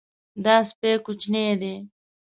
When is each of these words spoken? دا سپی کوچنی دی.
دا 0.43 0.55
سپی 0.69 0.91
کوچنی 1.05 1.45
دی. 1.61 1.73